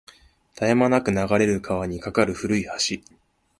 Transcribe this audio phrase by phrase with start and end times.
[0.55, 2.97] 絶え間なく流れる川に架かる古い橋